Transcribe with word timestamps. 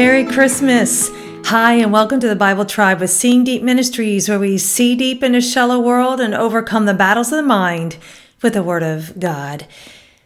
Merry 0.00 0.24
Christmas. 0.24 1.10
Hi, 1.44 1.74
and 1.74 1.92
welcome 1.92 2.20
to 2.20 2.26
the 2.26 2.34
Bible 2.34 2.64
Tribe 2.64 3.00
with 3.00 3.10
Seeing 3.10 3.44
Deep 3.44 3.62
Ministries, 3.62 4.30
where 4.30 4.38
we 4.38 4.56
see 4.56 4.96
deep 4.96 5.22
in 5.22 5.34
a 5.34 5.42
shallow 5.42 5.78
world 5.78 6.22
and 6.22 6.34
overcome 6.34 6.86
the 6.86 6.94
battles 6.94 7.30
of 7.30 7.36
the 7.36 7.42
mind 7.42 7.98
with 8.40 8.54
the 8.54 8.62
Word 8.62 8.82
of 8.82 9.20
God. 9.20 9.66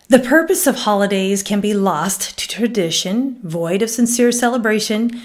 The 0.06 0.20
purpose 0.20 0.68
of 0.68 0.77
holidays 0.77 1.42
can 1.42 1.60
be 1.60 1.74
lost 1.74 2.38
to 2.38 2.46
tradition, 2.46 3.41
void 3.42 3.82
of 3.82 3.91
sincere 3.91 4.30
celebration. 4.30 5.20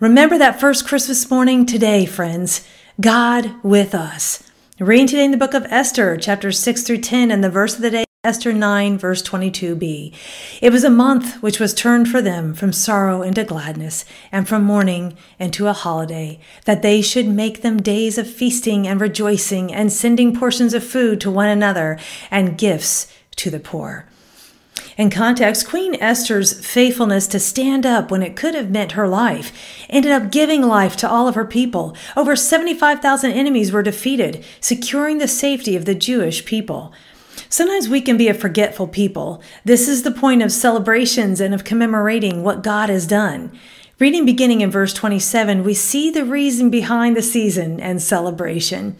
Remember 0.00 0.38
that 0.38 0.58
first 0.58 0.88
Christmas 0.88 1.30
morning 1.30 1.64
today, 1.64 2.04
friends. 2.04 2.66
God 3.00 3.52
with 3.62 3.94
us. 3.94 4.42
Reading 4.80 5.06
today 5.06 5.24
in 5.24 5.30
the 5.30 5.36
book 5.36 5.54
of 5.54 5.66
Esther, 5.70 6.16
chapters 6.16 6.58
6 6.58 6.82
through 6.82 6.98
10, 6.98 7.30
and 7.30 7.44
the 7.44 7.48
verse 7.48 7.76
of 7.76 7.82
the 7.82 7.92
day 7.92 8.03
Esther 8.24 8.54
9, 8.54 8.96
verse 8.96 9.22
22b. 9.22 10.14
It 10.62 10.72
was 10.72 10.82
a 10.82 10.88
month 10.88 11.42
which 11.42 11.60
was 11.60 11.74
turned 11.74 12.08
for 12.08 12.22
them 12.22 12.54
from 12.54 12.72
sorrow 12.72 13.20
into 13.20 13.44
gladness, 13.44 14.06
and 14.32 14.48
from 14.48 14.64
mourning 14.64 15.14
into 15.38 15.66
a 15.66 15.74
holiday, 15.74 16.40
that 16.64 16.80
they 16.80 17.02
should 17.02 17.28
make 17.28 17.60
them 17.60 17.76
days 17.76 18.16
of 18.16 18.26
feasting 18.26 18.88
and 18.88 18.98
rejoicing, 18.98 19.70
and 19.74 19.92
sending 19.92 20.34
portions 20.34 20.72
of 20.72 20.82
food 20.82 21.20
to 21.20 21.30
one 21.30 21.48
another, 21.48 21.98
and 22.30 22.56
gifts 22.56 23.12
to 23.36 23.50
the 23.50 23.60
poor. 23.60 24.06
In 24.96 25.10
context, 25.10 25.68
Queen 25.68 25.94
Esther's 25.96 26.64
faithfulness 26.64 27.26
to 27.26 27.38
stand 27.38 27.84
up 27.84 28.10
when 28.10 28.22
it 28.22 28.36
could 28.36 28.54
have 28.54 28.70
meant 28.70 28.92
her 28.92 29.08
life 29.08 29.52
ended 29.90 30.12
up 30.12 30.30
giving 30.30 30.62
life 30.62 30.96
to 30.96 31.10
all 31.10 31.28
of 31.28 31.34
her 31.34 31.44
people. 31.44 31.94
Over 32.16 32.36
75,000 32.36 33.32
enemies 33.32 33.70
were 33.70 33.82
defeated, 33.82 34.44
securing 34.60 35.18
the 35.18 35.28
safety 35.28 35.76
of 35.76 35.84
the 35.84 35.94
Jewish 35.94 36.44
people. 36.46 36.92
Sometimes 37.54 37.88
we 37.88 38.00
can 38.00 38.16
be 38.16 38.26
a 38.26 38.34
forgetful 38.34 38.88
people. 38.88 39.40
This 39.64 39.86
is 39.86 40.02
the 40.02 40.10
point 40.10 40.42
of 40.42 40.50
celebrations 40.50 41.40
and 41.40 41.54
of 41.54 41.62
commemorating 41.62 42.42
what 42.42 42.64
God 42.64 42.88
has 42.88 43.06
done. 43.06 43.56
Reading 44.00 44.26
beginning 44.26 44.60
in 44.60 44.72
verse 44.72 44.92
27, 44.92 45.62
we 45.62 45.72
see 45.72 46.10
the 46.10 46.24
reason 46.24 46.68
behind 46.68 47.16
the 47.16 47.22
season 47.22 47.78
and 47.78 48.02
celebration. 48.02 48.96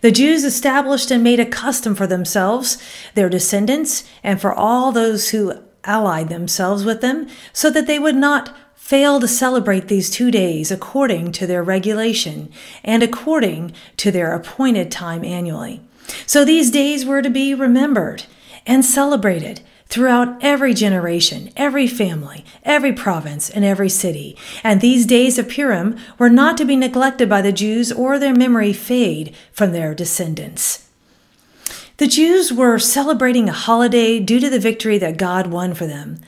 The 0.00 0.10
Jews 0.10 0.42
established 0.42 1.10
and 1.10 1.22
made 1.22 1.38
a 1.38 1.44
custom 1.44 1.94
for 1.94 2.06
themselves, 2.06 2.82
their 3.14 3.28
descendants, 3.28 4.04
and 4.24 4.40
for 4.40 4.54
all 4.54 4.90
those 4.90 5.28
who 5.28 5.52
allied 5.84 6.30
themselves 6.30 6.86
with 6.86 7.02
them, 7.02 7.28
so 7.52 7.68
that 7.68 7.86
they 7.86 7.98
would 7.98 8.16
not 8.16 8.56
fail 8.74 9.20
to 9.20 9.28
celebrate 9.28 9.88
these 9.88 10.08
two 10.08 10.30
days 10.30 10.70
according 10.70 11.32
to 11.32 11.46
their 11.46 11.62
regulation 11.62 12.50
and 12.82 13.02
according 13.02 13.74
to 13.98 14.10
their 14.10 14.32
appointed 14.32 14.90
time 14.90 15.26
annually. 15.26 15.82
So 16.26 16.44
these 16.44 16.70
days 16.70 17.04
were 17.04 17.22
to 17.22 17.30
be 17.30 17.54
remembered 17.54 18.24
and 18.66 18.84
celebrated 18.84 19.60
throughout 19.86 20.42
every 20.42 20.72
generation, 20.72 21.50
every 21.54 21.86
family, 21.86 22.46
every 22.62 22.92
province, 22.92 23.50
and 23.50 23.64
every 23.64 23.90
city. 23.90 24.36
And 24.64 24.80
these 24.80 25.04
days 25.04 25.38
of 25.38 25.50
Purim 25.50 25.98
were 26.18 26.30
not 26.30 26.56
to 26.56 26.64
be 26.64 26.76
neglected 26.76 27.28
by 27.28 27.42
the 27.42 27.52
Jews 27.52 27.92
or 27.92 28.18
their 28.18 28.34
memory 28.34 28.72
fade 28.72 29.34
from 29.52 29.72
their 29.72 29.94
descendants. 29.94 30.88
The 31.98 32.06
Jews 32.06 32.52
were 32.52 32.78
celebrating 32.78 33.48
a 33.48 33.52
holiday 33.52 34.18
due 34.18 34.40
to 34.40 34.48
the 34.48 34.58
victory 34.58 34.96
that 34.96 35.18
God 35.18 35.48
won 35.48 35.74
for 35.74 35.86
them. 35.86 36.20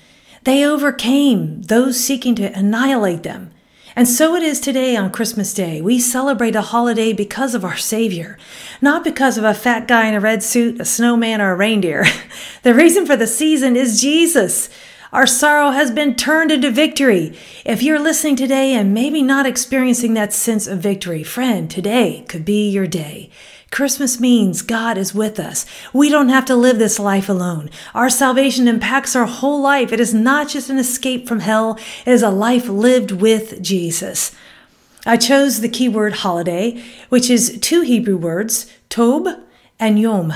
They 0.45 0.65
overcame 0.65 1.63
those 1.63 1.99
seeking 1.99 2.35
to 2.35 2.53
annihilate 2.53 3.23
them 3.23 3.51
and 3.97 4.09
so 4.09 4.35
it 4.35 4.43
is 4.43 4.59
today 4.59 4.97
on 4.97 5.13
Christmas 5.13 5.55
Day. 5.55 5.81
We 5.81 6.01
celebrate 6.01 6.57
a 6.57 6.63
holiday 6.63 7.13
because 7.13 7.55
of 7.55 7.65
our 7.65 7.77
Savior, 7.77 8.37
not 8.81 9.05
because 9.05 9.39
of 9.39 9.45
a 9.45 9.55
fat 9.55 9.87
guy 9.87 10.09
in 10.09 10.15
a 10.15 10.21
red 10.21 10.43
suit, 10.43 10.81
a 10.81 10.85
snowman, 10.85 11.41
or 11.41 11.53
a 11.53 11.57
reindeer. 11.57 12.05
the 12.65 12.75
reason 12.75 13.07
for 13.07 13.17
the 13.17 13.29
season 13.29 13.77
is 13.77 14.01
Jesus. 14.01 14.69
Our 15.13 15.29
sorrow 15.29 15.71
has 15.71 15.93
been 15.93 16.17
turned 16.17 16.51
into 16.51 16.73
victory. 16.73 17.39
If 17.65 17.85
you're 17.85 18.01
listening 18.01 18.35
today 18.35 18.75
and 18.75 18.93
maybe 18.93 19.23
not 19.23 19.47
experiencing 19.47 20.15
that 20.15 20.33
sense 20.33 20.67
of 20.67 20.81
victory, 20.81 21.23
friend, 21.23 21.71
today 21.71 22.25
could 22.29 22.45
be 22.45 22.69
your 22.69 22.89
day. 22.89 23.31
Christmas 23.75 24.21
means 24.21 24.63
God 24.63 24.97
is 24.97 25.17
with 25.17 25.41
us. 25.41 25.67
We 25.93 26.09
don't 26.09 26.29
have 26.29 26.45
to 26.45 26.55
live 26.55 26.79
this 26.79 27.01
life 27.01 27.29
alone. 27.29 27.71
Our 27.93 28.09
salvation 28.09 28.69
impacts 28.69 29.17
our 29.17 29.27
whole 29.27 29.61
life. 29.61 29.93
It 29.93 29.99
is 29.99 30.15
not 30.15 30.49
just 30.49 30.71
an 30.71 30.79
escape 30.79 31.27
from 31.27 31.41
hell, 31.41 31.77
it 32.07 32.13
is 32.13 32.23
a 32.23 32.31
life 32.31 32.69
lived 32.69 33.11
with 33.11 33.61
Jesus. 33.61 34.31
I 35.05 35.17
chose 35.17 35.61
the 35.61 35.69
keyword 35.69 36.13
holiday, 36.19 36.85
which 37.09 37.29
is 37.29 37.59
two 37.61 37.81
Hebrew 37.81 38.17
words, 38.17 38.73
tob 38.89 39.27
and 39.81 39.99
yom. 39.99 40.33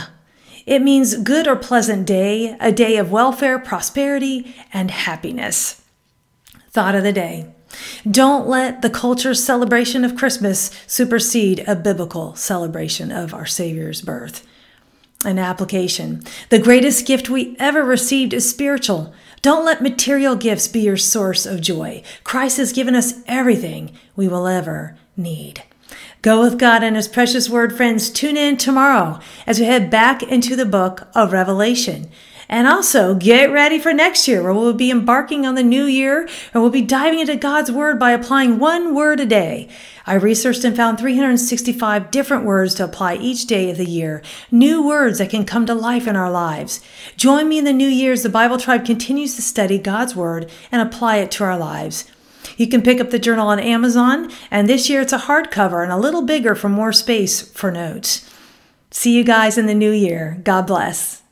It 0.66 0.82
means 0.82 1.16
good 1.16 1.47
or 1.47 1.54
pleasant 1.54 2.09
day, 2.09 2.56
a 2.59 2.72
day 2.72 2.97
of 2.97 3.12
welfare, 3.12 3.60
prosperity, 3.60 4.53
and 4.72 4.91
happiness. 4.91 5.81
Thought 6.72 6.97
of 6.97 7.04
the 7.04 7.12
day. 7.12 7.47
Don't 8.09 8.49
let 8.49 8.83
the 8.83 8.91
culture's 8.91 9.45
celebration 9.45 10.05
of 10.05 10.17
Christmas 10.17 10.71
supersede 10.87 11.65
a 11.67 11.77
biblical 11.77 12.34
celebration 12.34 13.11
of 13.12 13.34
our 13.34 13.47
Savior's 13.47 14.03
birth. 14.03 14.47
An 15.25 15.39
application. 15.39 16.23
The 16.51 16.59
greatest 16.59 17.07
gift 17.07 17.28
we 17.28 17.57
ever 17.59 17.84
received 17.84 18.33
is 18.33 18.49
spiritual. 18.49 19.12
Don't 19.43 19.65
let 19.65 19.83
material 19.83 20.37
gifts 20.37 20.69
be 20.69 20.81
your 20.81 20.97
source 20.97 21.47
of 21.47 21.61
joy. 21.61 22.03
Christ 22.25 22.57
has 22.59 22.73
given 22.73 22.95
us 22.95 23.21
everything 23.27 23.93
we 24.17 24.28
will 24.28 24.47
ever 24.47 24.97
need. 25.17 25.62
Go 26.22 26.41
with 26.41 26.59
God 26.59 26.82
and 26.82 26.97
His 26.97 27.09
precious 27.09 27.49
word, 27.49 27.76
friends. 27.76 28.10
Tune 28.10 28.37
in 28.37 28.56
tomorrow 28.56 29.21
as 29.47 29.60
we 29.60 29.66
head 29.66 29.91
back 29.91 30.22
into 30.22 30.56
the 30.56 30.66
book 30.66 31.09
of 31.15 31.32
Revelation. 31.32 32.10
And 32.50 32.66
also 32.66 33.15
get 33.15 33.53
ready 33.53 33.78
for 33.78 33.93
next 33.93 34.27
year 34.27 34.43
where 34.43 34.54
we'll 34.54 34.72
be 34.72 34.91
embarking 34.91 35.44
on 35.44 35.54
the 35.54 35.62
new 35.62 35.84
year 35.84 36.27
and 36.54 36.62
we'll 36.62 36.72
be 36.72 36.81
diving 36.81 37.21
into 37.21 37.37
God's 37.37 37.71
word 37.71 37.98
by 37.98 38.12
applying 38.12 38.59
one 38.59 38.94
word 38.94 39.21
a 39.21 39.27
day. 39.27 39.69
I 40.06 40.15
researched 40.15 40.65
and 40.65 40.75
found 40.75 40.98
365 40.98 42.10
different 42.10 42.47
words 42.47 42.75
to 42.77 42.84
apply 42.84 43.16
each 43.16 43.47
day 43.47 43.71
of 43.71 43.77
the 43.77 43.84
year, 43.84 44.22
new 44.50 44.82
words 44.82 45.19
that 45.19 45.28
can 45.28 45.44
come 45.44 45.66
to 45.66 45.75
life 45.75 46.06
in 46.06 46.16
our 46.16 46.31
lives. 46.31 46.81
Join 47.19 47.50
me 47.50 47.59
in 47.59 47.66
the 47.66 47.72
new 47.75 47.87
year 47.87 48.12
as 48.12 48.22
the 48.22 48.31
Bible 48.31 48.56
Tribe 48.56 48.87
continues 48.87 49.37
to 49.37 49.43
study 49.43 49.77
God's 49.78 50.16
word 50.16 50.50
and 50.72 50.81
apply 50.81 51.19
it 51.19 51.31
to 51.32 51.44
our 51.44 51.59
lives. 51.59 52.10
You 52.59 52.67
can 52.67 52.83
pick 52.83 53.01
up 53.01 53.11
the 53.11 53.21
journal 53.21 53.47
on 53.49 53.61
Amazon, 53.61 54.31
and 54.51 54.69
this 54.69 54.91
year 54.91 55.01
it's 55.01 55.13
a 55.13 55.19
hardcover 55.19 55.83
and 55.83 55.93
a 55.93 55.97
little 55.97 56.23
bigger 56.23 56.57
for 56.57 56.69
more 56.69 56.93
space 56.93 57.41
for 57.41 57.71
notes. 57.71 58.29
See 58.91 59.17
you 59.17 59.23
guys 59.23 59.57
in 59.57 59.67
the 59.67 59.75
new 59.75 59.93
year. 59.93 60.41
God 60.43 60.67
bless. 60.67 61.23